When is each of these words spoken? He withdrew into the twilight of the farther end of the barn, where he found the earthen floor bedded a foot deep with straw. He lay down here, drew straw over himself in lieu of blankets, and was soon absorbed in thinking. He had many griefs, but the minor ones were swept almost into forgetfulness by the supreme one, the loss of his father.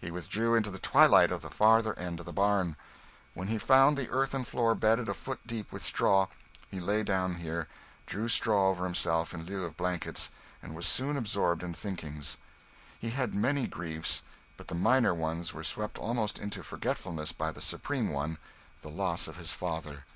He 0.00 0.10
withdrew 0.10 0.56
into 0.56 0.72
the 0.72 0.80
twilight 0.80 1.30
of 1.30 1.40
the 1.40 1.50
farther 1.52 1.96
end 1.96 2.18
of 2.18 2.26
the 2.26 2.32
barn, 2.32 2.74
where 3.34 3.46
he 3.46 3.58
found 3.58 3.96
the 3.96 4.10
earthen 4.10 4.44
floor 4.44 4.74
bedded 4.74 5.08
a 5.08 5.14
foot 5.14 5.38
deep 5.46 5.70
with 5.70 5.84
straw. 5.84 6.26
He 6.68 6.80
lay 6.80 7.04
down 7.04 7.36
here, 7.36 7.68
drew 8.04 8.26
straw 8.26 8.70
over 8.70 8.82
himself 8.84 9.32
in 9.32 9.44
lieu 9.44 9.64
of 9.64 9.76
blankets, 9.76 10.30
and 10.64 10.74
was 10.74 10.84
soon 10.86 11.16
absorbed 11.16 11.62
in 11.62 11.74
thinking. 11.74 12.24
He 12.98 13.10
had 13.10 13.36
many 13.36 13.68
griefs, 13.68 14.24
but 14.56 14.66
the 14.66 14.74
minor 14.74 15.14
ones 15.14 15.54
were 15.54 15.62
swept 15.62 15.96
almost 15.96 16.40
into 16.40 16.64
forgetfulness 16.64 17.30
by 17.30 17.52
the 17.52 17.62
supreme 17.62 18.08
one, 18.08 18.38
the 18.82 18.90
loss 18.90 19.28
of 19.28 19.36
his 19.36 19.52
father. 19.52 20.06